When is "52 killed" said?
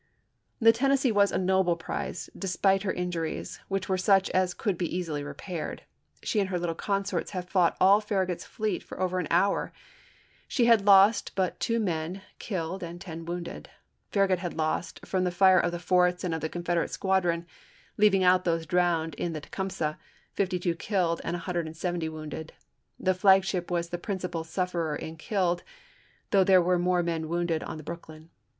20.33-21.21